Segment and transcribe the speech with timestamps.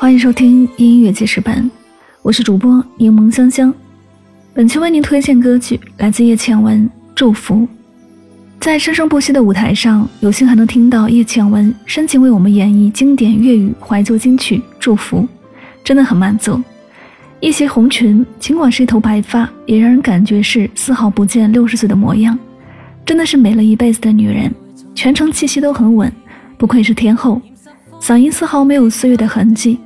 [0.00, 1.70] 欢迎收听音乐记事本，
[2.22, 3.72] 我是主播柠檬香香。
[4.54, 7.56] 本期为您推荐歌曲来自叶倩文《祝福》。
[8.58, 15.18] 在生生不息的舞台上，有幸还能听到叶倩文深情为我们演绎经典粤语怀旧金曲《祝福》，
[15.84, 16.58] 真的很满足。
[17.38, 22.38] 一袭红裙，尽管是一头白发，也让人感觉是丝毫不见六十岁的模样。
[23.04, 24.50] 真的是美了一辈子的女人，
[24.94, 26.10] 全程气息都很稳，
[26.56, 27.38] 不愧是天后。
[28.00, 29.78] 嗓音丝毫没有岁月的痕迹。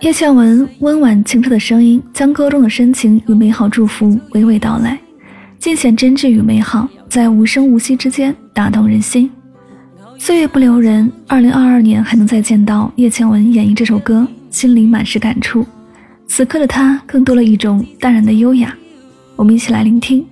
[0.00, 4.98] 叶倩文温婉清澈的声音，将歌中的深情与美好祝福娓娓道来，
[5.58, 9.30] 尽显真挚与美好，在无声无息之间打动人心。
[10.18, 15.64] 岁月不留人，二零二二年还能再见到叶倩文演绎这首歌，心里满是感触。
[16.26, 18.74] 此刻的她，更多了一种淡然的优雅。
[19.36, 20.24] 我们一起来聆听。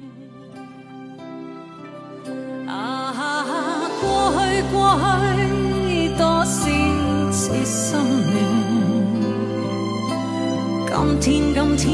[10.92, 11.88] 今天，今天，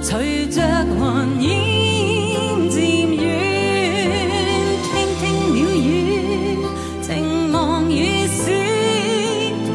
[0.00, 1.50] 随着云烟
[2.70, 2.80] 渐
[3.14, 3.22] 远，
[4.82, 5.86] 听听鸟语，
[7.02, 7.52] 静望
[7.90, 8.40] 雨丝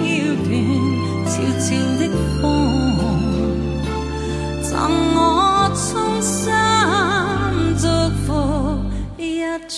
[0.02, 0.04] 飘
[0.44, 0.50] 断，
[1.28, 1.66] 悄悄
[2.00, 2.02] 的
[2.42, 2.44] 风，
[4.64, 4.68] 赠
[5.14, 5.18] 我
[5.76, 5.88] 衷
[6.20, 6.36] 心
[7.78, 7.86] 祝
[8.26, 8.28] 福
[9.18, 9.22] 一
[9.70, 9.78] 串。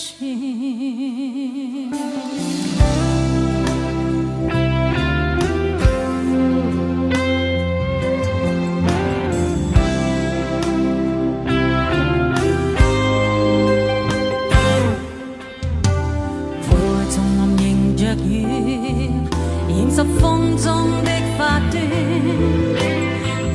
[20.18, 21.74] 风中的发端，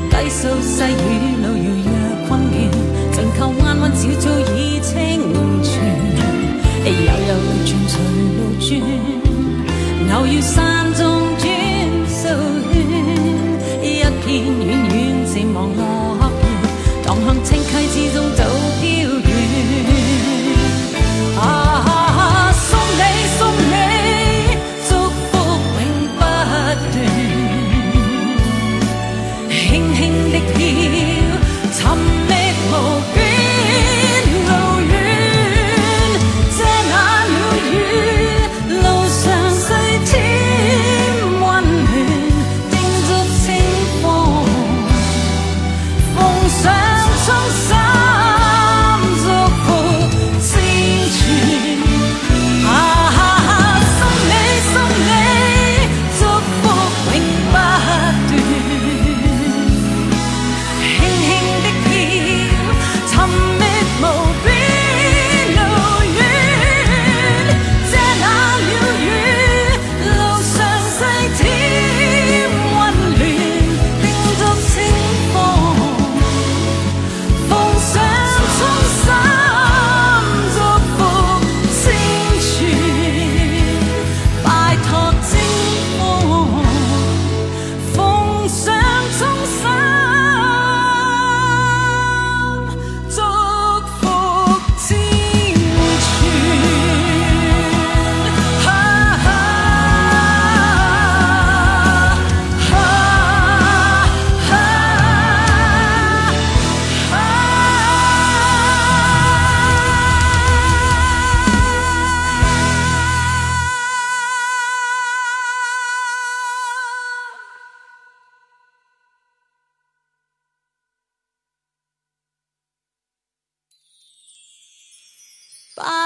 [0.10, 1.85] 低诉细雨路遥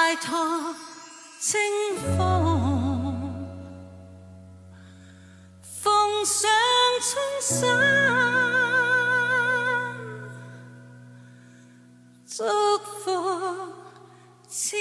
[0.09, 0.75] 拜托
[1.39, 1.59] 清
[2.17, 3.31] 风
[5.61, 6.49] 奉上
[6.99, 7.67] 衷心
[12.25, 12.43] 祝
[13.03, 13.11] 福
[14.47, 14.79] 千